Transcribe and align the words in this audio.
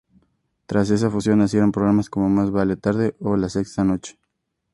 Tras 0.65 0.89
esa 0.89 1.11
fusión 1.11 1.37
nacieron 1.37 1.71
programas 1.71 2.09
como 2.09 2.27
Más 2.27 2.49
Vale 2.49 2.75
Tarde 2.75 3.15
o 3.19 3.37
laSexta 3.37 3.83
Noche. 3.83 4.17